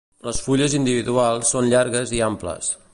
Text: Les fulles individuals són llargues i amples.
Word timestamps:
Les 0.27 0.39
fulles 0.45 0.75
individuals 0.79 1.53
són 1.55 1.71
llargues 1.75 2.19
i 2.21 2.27
amples. 2.31 2.77